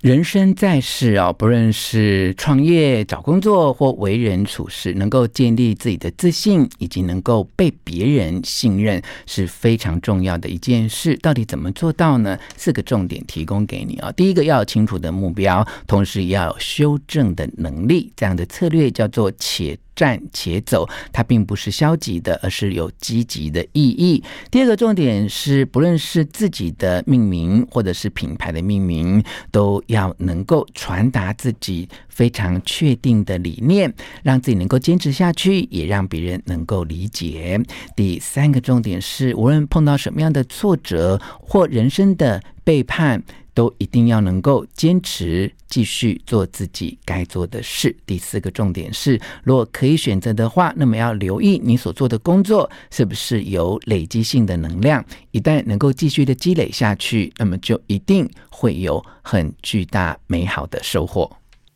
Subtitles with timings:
[0.00, 11.14] 人生在世哦，不论是创业、找工作或为人处事，能够建立自己的自信，以及能够被别人信任，是非常重要的一件事。
[11.18, 12.38] 到底怎么做到呢？
[12.56, 14.10] 四个重点提供给你啊。
[14.12, 18.10] 第一个，要有清楚的目标，同时要有修正的能力。
[18.16, 19.78] 这样的策略叫做“且”。
[20.00, 24.24] 战且走，它并不是消极的，而是有积极的意义。
[24.50, 33.92] 第二个重点是，不论是自己的命名，或者是品牌的命名，都要能够传达自己非常确定的理念，
[34.22, 37.60] 让自己能够坚持下去，也让别人能够理解。
[37.94, 43.22] 第三个重点是，无论碰到什么样的挫折或人生的背叛，
[43.60, 47.94] 都一定要能够坚持继续做自己该做的事。
[48.06, 55.04] 第四个重点是，如果可以选择的话，那么要留意你所做的工作是不是有累积性的能量。
[55.32, 61.30] 一旦能够继续的积累下去，那么就一定会有很巨大美好的收获。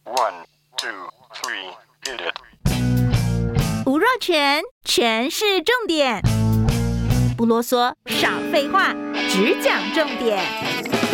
[0.06, 0.46] One,
[0.78, 0.88] two,
[1.34, 1.68] three,
[2.06, 3.84] hit it.
[3.84, 6.22] 吴若全，全是重点，
[7.36, 8.94] 不啰嗦，少废话，
[9.28, 11.13] 只讲重点。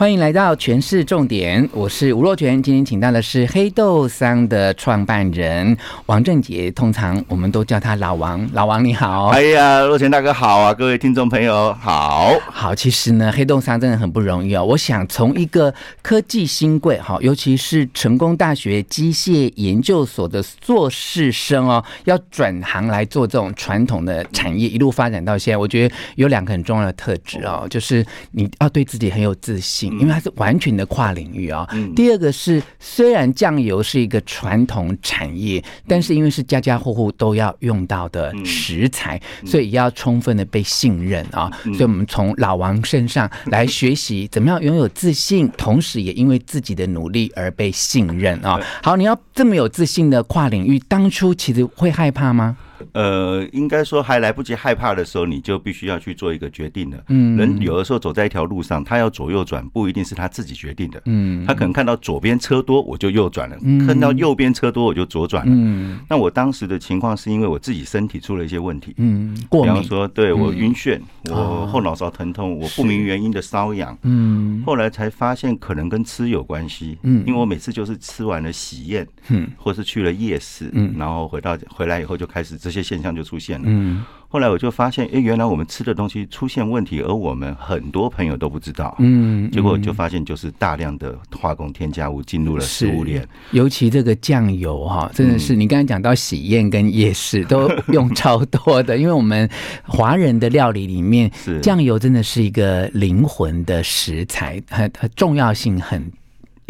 [0.00, 2.62] 欢迎来到全市重点，我是吴若权。
[2.62, 8.48] 今天请到的是黑豆桑的创办人王正杰，通常我们都叫他老王。
[8.54, 12.32] 老王你好，哎呀，若权大哥好啊，各位听众朋友好。
[12.50, 14.64] 好，其实呢，黑豆桑真的很不容易哦。
[14.64, 29.89] 我想从一个科技新贵哈，尤其是成功大学机械研究所的硕士生哦，要转行来做这种传统的产业，一路发展到现在，我觉得有两个很重要的特质哦，就是你要对自己很有自信。
[29.98, 31.68] 因为它是完全的跨领域啊、哦。
[31.72, 41.50] 嗯、第二个是，虽然酱油是一个传统产业，但是因为是家家户户都要用到的食材，嗯、所以要充分的被信任啊。
[41.64, 48.60] 嗯、所以我们从老王身上来学习怎么样拥有自信，同时也因为自己的努力而被信任啊。
[48.82, 52.56] 好，你要这么有自信的跨领域，当初其实会害怕吗？
[52.92, 56.98] 呃，应该说还来不及害怕的时候，你就必须要去做一个决定了。
[57.08, 61.00] 嗯，人有的时候走在一条路上，他要左右转，不一定是他自己决定的。
[61.04, 63.56] 嗯，他可能看到左边车多，我就右转了；
[63.86, 65.52] 看到右边车多，我就左转了。
[65.54, 68.92] 嗯，那我当时的情况是因为我自己身体出了一些问题。
[68.96, 69.72] 嗯，过敏。
[69.74, 73.96] 比方说，对我晕眩，我后脑勺疼痛，我不明原因的瘙痒。
[74.02, 76.98] 嗯，后来才发现可能跟吃有关系。
[77.04, 82.79] 嗯，因为我每次就是吃完了喜宴，嗯，或是去了夜市，嗯，然后回到回来以后就开始这些。
[82.82, 83.64] 现象就出现了。
[83.66, 88.94] 嗯，后来我就发现，哎，原来我们吃的东西出现问题，而我们很多朋友都不知道。
[88.98, 93.26] 嗯，结果就发现，就是大量的化工添加物进入了食物链。
[93.52, 99.48] 尤其这个酱油哈，真的是你刚才讲到喜宴跟夜市都用超多的，因为我们
[99.84, 101.30] 华人的料理里面，
[101.62, 106.10] 酱油真的是一个灵魂的食材，很很重要性很。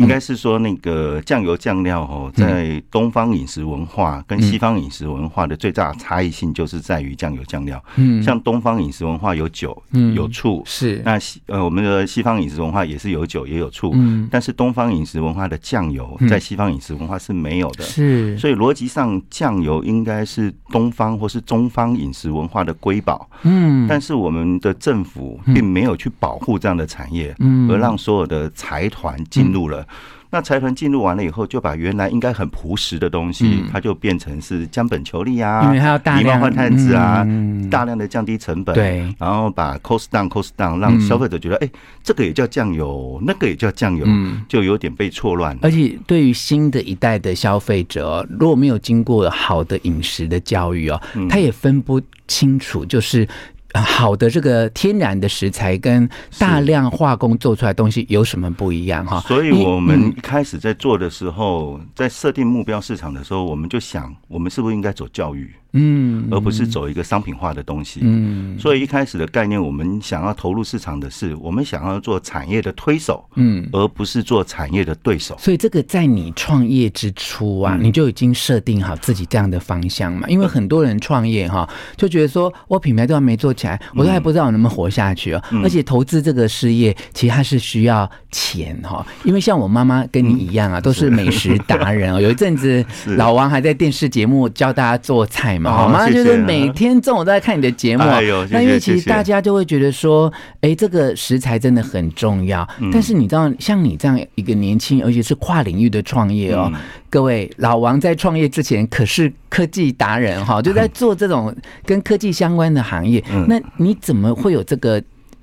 [0.00, 7.82] 应该是说，那个酱油酱料哦，在东方饮食文化跟西方饮食文化的最大差异性，就是在于酱油酱料。
[7.96, 11.02] 嗯，像东方饮食文化有酒，嗯，有醋，是。
[11.04, 29.86] 那西呃我们的西方饮食文化也是有酒也有醋，嗯，但是东方饮食文化的酱油在西方饮食文化是没有的，是，所以逻辑上酱油应该是东方或是中方饮食文化的瑰宝，嗯，但是我们的政府并没有去保护这样的产业，嗯，而让所有的财团进入了。
[30.32, 37.26] 那财团进入完了以后，就把原来应该很朴实的东西，它就变成是将本求利啊，因为它要大量换碳子啊，
[37.68, 41.68] 大量的降低成本，对，然后把 cost down cost down，让消费者觉得，哎，
[42.04, 44.06] 这个也叫酱油，那个也叫酱油，
[44.48, 45.58] 就有点被错乱。
[45.62, 53.26] 而且对于新的一代的消费者，如果没有经过好的饮食的教育哦，他也分不清楚，就是。
[53.74, 56.08] 好的，这个天然的食材跟
[56.38, 59.20] 大量化工做出来的东西有什么不一样哈？
[59.20, 65.54] 所以我们一开始在做的时候，在设定目标市场的时候，我们就想，我们是不是应该走教育？
[65.72, 68.00] 嗯，而不是走一个商品化的东西。
[68.02, 75.36] 嗯，所以一开始的概念，我们想要投入市场的是，我们想要做产业的推手，嗯，而不是做产业的对手。
[75.38, 80.26] 所以这个在你创业之初啊，你就已经设定好自己这样的方向嘛？
[80.28, 85.44] 因为很多人创业哈，就觉得说我品牌都还没做起来，我都还不知道我能不能活下去啊。
[85.62, 89.06] 而且投资这个事业，其实它是需要钱哈。
[89.22, 92.18] 因为像我妈妈跟你一样啊，都是美食达人哦。
[92.20, 95.59] 有一阵子，老王还在电视节目教大家做菜。
[95.68, 96.08] 好吗？
[96.08, 102.66] 就是每天中午都在看你的节目，那因为其实大家就会觉得说，哎，这个食材真的很重要。
[102.92, 106.72] 但是你知道，像你这样一个年轻，而且是跨领域的创业哦，
[107.10, 111.54] 各位，老王在创业之前可是科技达人哈，就在 做这种
[111.84, 113.22] 跟科技相关的行业。
[113.48, 115.02] 那你怎么会有这个？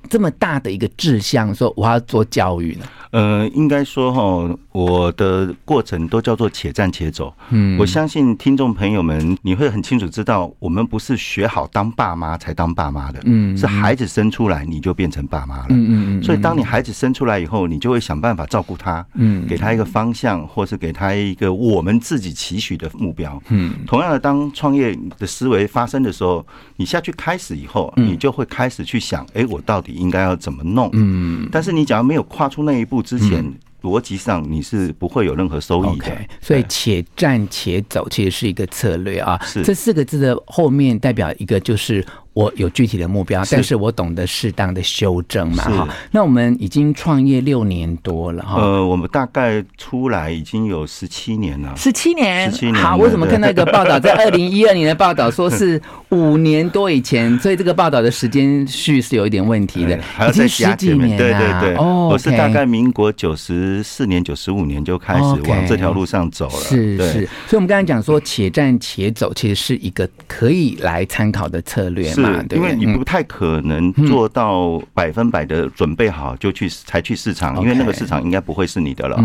[0.10, 2.86] 这么大的一个志向，说我要做教育呢？
[3.12, 7.34] 呃，应该说哈，我的过程都叫做且战且走。
[7.50, 13.22] 嗯，我相信听众朋友们，你会很清楚知道，我们不是学好当爸妈才当爸妈的。
[13.24, 15.68] 嗯，是孩子生出来你就变成爸妈了。
[15.70, 16.24] 嗯嗯嗯。
[16.24, 23.42] 所以当你孩子生出来以后，你就会想办法照顾他，嗯，给他一个方向，或是给他一个我们自己期许的目标。
[23.48, 26.46] 嗯，同样的，当创业的思维发生的时候，
[26.76, 30.90] 你下去开始以后，你就会开始去想，哎，我到底应该要怎么弄？
[30.94, 33.02] 嗯，但是你假如没有跨出那一步。
[33.02, 33.44] 之前
[33.82, 39.40] 逻辑上你是不会有任何收益的，所以且战且走其实是一个策略啊。
[39.44, 42.06] 是这四个字的后面代表一个就是。
[42.38, 45.90] 我有具体的目标，但是我懂得适当的修正嘛哈。
[46.12, 48.62] 那我们已经创业六年多了哈。
[48.62, 51.74] 呃，我们大概出来已经有十七年了。
[51.76, 52.76] 十七年，十七年。
[52.76, 59.98] 好，我怎么看到一个报道，在 二零一二年的报道说是五年多以前，所以这个报道的时间序是有一点问题的。
[60.30, 61.18] 已经十几年了。
[61.18, 61.76] 对对对。
[61.78, 66.66] 哦，我是大概民国九十四年、九十五年就开始往这条路上走了。
[66.70, 67.28] 是是。
[67.48, 72.27] 所以，我们刚才讲说，且战且走，其实是一个可以来参考的策略嘛。
[72.52, 79.18] 因为你不太可能做到百分百的准备好就去才去市场，因为那个市场应该不会是你的了。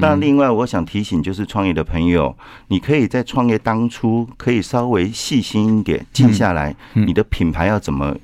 [0.00, 2.36] 那另外，我想提醒就是创业的朋友，
[2.68, 8.14] 你可以在创业当初可以稍微细心一点，记下来，你的品牌要怎么？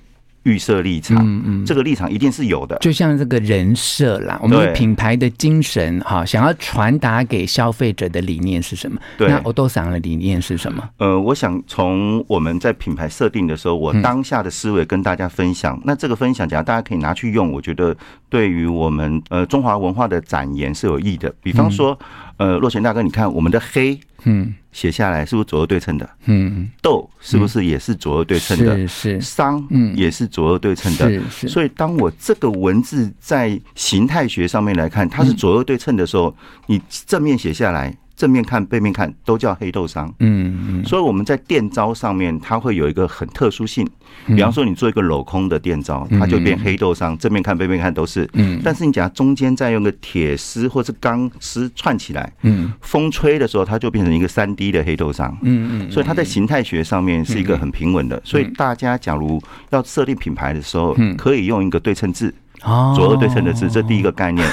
[0.44, 8.98] 预设立场，嗯嗯，这个立场一定是有的，就像这个人设啦，我们品牌的精神哈，想要传达给消费者的理念是什么？
[9.18, 10.88] 对，那欧豆桑的理念是什么？
[10.98, 15.80] 呃，我想从我们在品牌设定的时候，我当下的思维跟大家分享。
[15.84, 17.96] 那这个分享，假如大家可以拿去用，我觉得
[18.28, 21.34] 对于我们呃中华文化的展延是有益的。
[21.42, 21.98] 比方说，
[22.36, 23.98] 呃，洛泉大哥，你看我们的黑。
[24.26, 26.08] 嗯，写下来是不是左右对称的？
[26.24, 28.74] 嗯，豆是不是也是左右对称的？
[28.88, 31.10] 是是，商嗯也是左右对称的。
[31.10, 36.34] 是是，所以当我这个文字在形态学上面来看，它是左右对称的时候，
[36.66, 37.94] 你正面写下来。
[38.16, 43.88] 正面看、背面看都叫黑豆商，嗯嗯，所以我们在店招上面，它会有一个很特殊性。
[44.26, 48.28] 比方说，你做一个镂空的店招，它就变黑豆商，正面看、背面看都是。
[48.34, 55.36] 嗯，但是你讲中间再用个铁丝或是钢丝串起来，嗯，风吹的时候，它就变成一个三 D 的黑豆商。
[55.42, 58.20] 嗯嗯，所以它在形态学上面是一个很平稳的。
[58.24, 62.32] 所以大家假如要设定品牌的时候，可以用一个对称字。
[62.64, 64.46] 哦，左右对称的字，这第一个概念。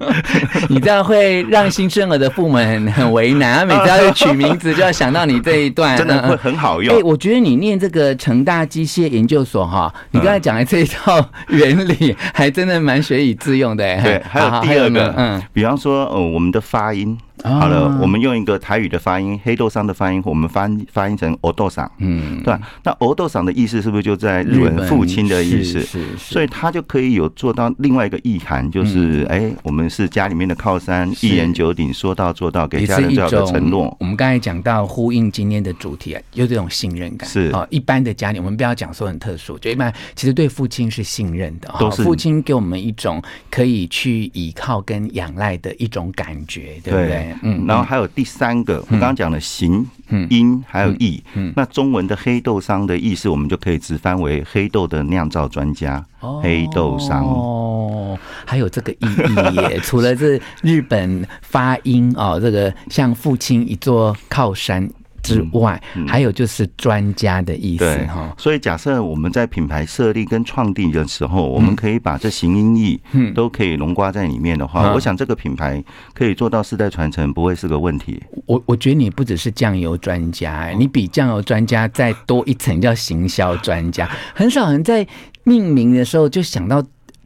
[0.68, 6.96] 你这样会让新生儿的父母很很为难，每次要取名字就要想到你这一段， 真的会很好用。
[6.96, 13.84] 哎，我觉得你念这个成大机械研究所哈，你刚才讲的这一套原理，还真的蛮学以致用的。
[14.02, 17.18] 对，还有第二个，嗯，比方说，呃，我们的发音。
[17.42, 22.60] 好了，我们用一个台语的发音，黑豆商的发音，我们翻发音成欧豆桑，嗯，对吧？
[22.84, 25.80] 那欧豆桑的意思是不是就在日文父亲的意思？
[25.80, 33.94] 是，所以他就可以有做到另外一个意涵，就是哎，我们是家里面的靠山，一言九鼎，说到做到，给家人最好的承诺。
[33.98, 37.66] 我们刚才讲到呼应今天的主题啊，有这种信任感是啊。
[37.70, 47.31] 一般的家庭，我们不要讲说很特殊，就一般其实对父亲是信任的，都是父亲给我们一种可以去依靠跟仰赖的一种感觉，对不对？
[47.42, 49.86] 嗯，然后还有第三个，我刚刚讲的形、
[50.28, 51.22] 音还有义，
[51.56, 56.04] 那中文的黑豆商的意思，我们就可以直翻为黑豆的酿造专家，
[56.42, 59.80] 黑豆商哦，还有这个意义耶。
[59.84, 64.88] 除了这日本发音哦，这个像父亲一座靠山。
[65.22, 68.34] 之外，还有就是专家的意思哈。
[68.36, 78.22] 所以假设我们在品牌设立跟创立的时候，我们可以把这形音义嗯都可以融刮在里面的话，我想这个品牌可以做到世代传承，不会是个问题。
[78.46, 84.10] 我我觉得你不只是酱油专家，你比酱油专家再多一层叫行销专家。
[84.34, 85.06] 很少人在
[85.44, 86.82] 命名的时候就想到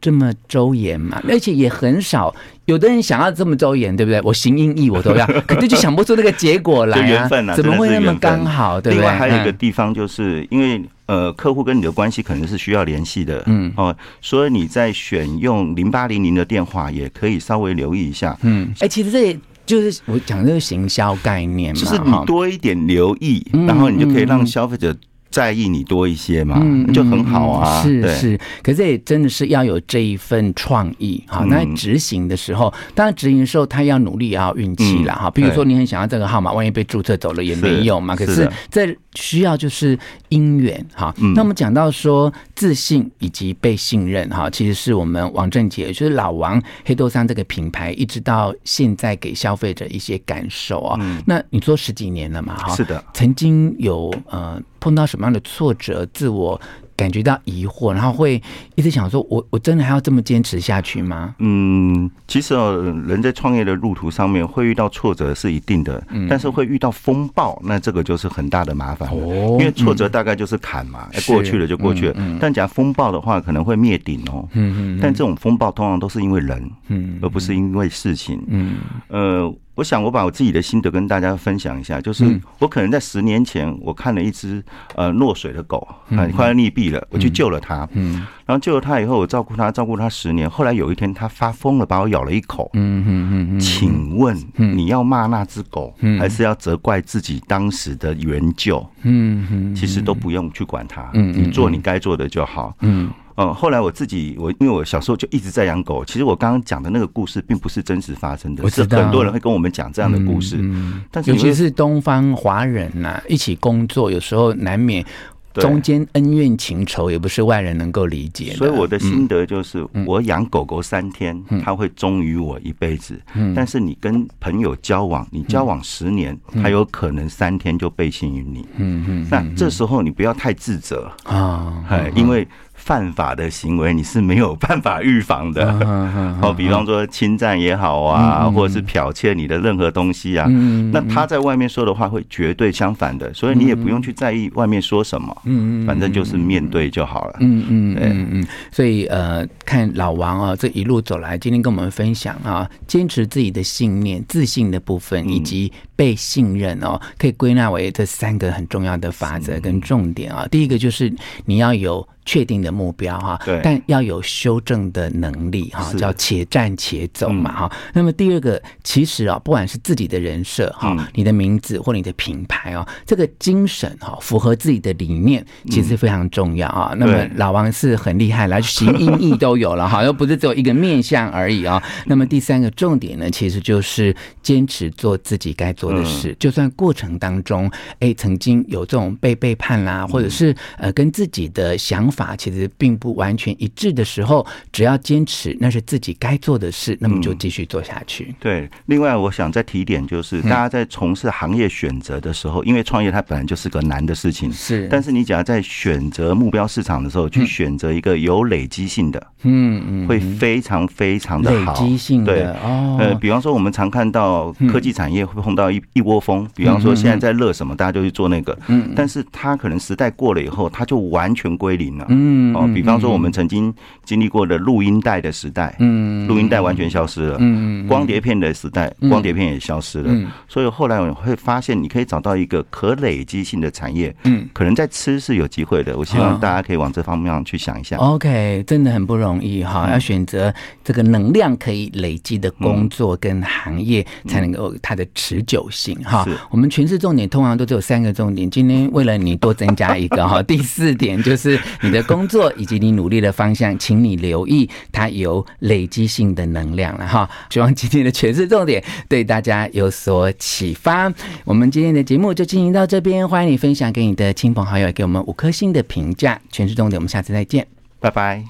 [0.07, 2.33] 这么周延嘛，而且也很少。
[2.63, 4.21] 有的人想要这么周延，对不对？
[4.21, 7.05] 我行音译我都要， 可是就想不出那个结果来啊！
[7.05, 8.79] 缘分啊，怎么会那么刚好？
[8.79, 9.01] 对不对？
[9.01, 18.73] 另外还有一个地方，就是因为呃，客户跟你的关系可能是需要联系的，嗯哦，所以你在选用零八零零的电话，也可以稍微留意一下，嗯。
[18.79, 24.95] 哎，其实这也就是我讲这个行销概念嘛，就是你多一点留意，然后你就可以让消费者。
[25.37, 26.59] 在意你多一些嘛，
[26.91, 27.83] 就很好啊。
[27.83, 31.45] 是是，可是也真的是要有这一份创意哈。
[31.47, 35.29] 那执行的时候，当然执行的时候，他要努力，也要运气啦哈。
[35.29, 38.15] 比如说，你很想要这个号码，万一被注册走了也没用嘛。
[38.15, 39.95] 可是这需要就是
[40.29, 41.13] 因缘哈。
[41.35, 50.99] 那我们讲到说自信以及被信任哈，其实是我们王正杰，就是老王黑豆山这个品牌，一直到现在给消费者一些感受啊。
[51.27, 52.75] 那你做十几年了嘛哈？
[52.75, 54.59] 是的，曾经有呃。
[54.79, 56.59] 碰到什么样的挫折，自我
[56.95, 58.41] 感觉到疑惑，然后会
[58.75, 69.07] 一直想说我：“我我真的还要这么坚持下去吗？”嗯，其实哦，人在创业的路途上面会遇到挫折是一定的，嗯、但是会遇到风暴，那这个就是很大的麻烦。
[69.09, 72.37] 哦，因为挫折大概就是坎嘛，嗯、过去了就过去了。
[72.39, 74.47] 但讲风暴的话，可能会灭顶哦。
[74.53, 74.99] 嗯嗯。
[75.01, 78.43] 但这种风暴通常都是因为人，嗯，而不是因为事情。
[78.47, 78.77] 嗯。
[79.09, 79.53] 呃。
[79.77, 82.25] 我想我把我自己的心得跟大家分享一下，就是
[82.57, 84.63] 我可能在十年前，我看了一只
[84.95, 98.83] 呃落水的狗，啊，快要溺毙了，我去救了它，嗯，然后救了它以后，我照顾它，照顾它十年，后来有一天它发疯了，把我咬了一口，嗯嗯嗯，请问你要骂那只狗，还是要责怪自己当时的援救？
[99.03, 103.05] 嗯嗯，其实都不用去管它，嗯，你做你该做的就好，嗯。
[103.05, 103.13] 嗯，
[103.53, 106.03] 后来我自己，我因为我小时候就一直在养狗。
[106.03, 110.57] 其实我刚刚讲的那个故事，并不是真实发生的，是很多人会跟我们讲这样的故事。
[110.59, 115.05] 嗯，但是尤其是东方华人呐，一起工作，有时候难免
[115.53, 118.53] 中间恩怨情仇，也不是外人能够理解。
[118.53, 123.19] 所以我的心得就是，我养狗狗三天，它会忠于我一辈子。
[123.55, 128.67] 但是你跟朋友交往，你交往十年，它有可能三天就背信于你。
[128.77, 131.83] 嗯嗯，那这时候你不要太自责啊，
[132.15, 132.47] 因为。
[132.87, 135.69] 犯法的行为你是没有办法预防的，
[136.41, 140.47] 哦，比方说侵占也好啊，或者是剽窃你的任何东西啊，
[140.93, 160.47] 那他在外面说的话会绝对相反的，所以你也不用去在意外面说什么，嗯嗯，反正就是面对就好了，嗯嗯嗯嗯，所以呃，看老王啊，这一路走来，今天跟我们分享啊，坚持自己的信念、自信的部分，以及被信任哦，可以归纳为这三个很重要的法则跟重点啊。
[160.49, 161.13] 第一个就是
[161.43, 162.07] 你要有。
[162.27, 167.71] 确定的目标哈，对，但要有修正的能力哈，叫且战且走嘛哈。
[167.93, 176.93] 那么第二个，其实啊，不管是自己的人设哈，你的名字或你的品牌哦，这个精神哈，符合自己的理念，其实非常重要啊。
[176.97, 181.81] 那么老王是很厉害， 来形音义都有了哈，又不是只有一个面相而已啊。
[182.07, 192.16] 那么第三个重点呢，其实就是坚持做自己该做的事，就算过程当中哎曾经有这种被背叛啦，或者是呃跟自己的想法。
[192.17, 198.25] 法其实并不完全一致的时候，只要坚持那是自己该做的事，那么就继续做下去。
[198.29, 204.87] 嗯、对，另外我想再提一点，就是大家在从事行业选择的时候，因为创业它本来就是个难的事情，是。
[204.89, 211.73] 但是你只要在选择目标市场的时候，去选择一个有累积性的，嗯嗯，会非常非常的好。
[211.73, 212.97] 累积性的，对哦。
[212.99, 218.93] 呃，比方说我们常看到科技产业会碰到一一窝蜂，比方说现在在热什么，大家就去做那个，嗯。
[218.95, 222.06] 但是它可能时代过了以后，它就完全归零了。
[222.09, 223.73] 嗯，哦，比方说我们曾经
[224.03, 237.97] 经历过的录音带的时代，嗯，录音带完全消失了，嗯，光碟片的时代，光碟片也消失了，所以后来我会发现，你可以找到一个可累积性的产业，嗯，可能在吃是有机会的，我希望大家可以往这方面去想一下。
[237.97, 246.25] OK，真的很不容易哈，要选择这个能量可以累积的工作跟行业，才能够它的持久性哈。
[246.49, 252.07] 我们全市重点通常都只有三个重点，今天为了你多增加一个哈， 第四点就是你的。
[252.07, 257.29] 工作以及你努力的方向，请你留意它有累积性的能量了哈。
[257.49, 261.13] 希望今天的权式重点对大家有所启发。
[261.43, 266.39] 我们今天的节目就进行到这边，欢迎你分享给你的亲朋好友，给我们五颗星的评价。
[266.49, 267.67] 权式重点，我们下次再见，
[267.99, 268.41] 拜拜。